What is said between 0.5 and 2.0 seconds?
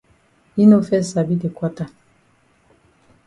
Yi no fes sabi de kwata.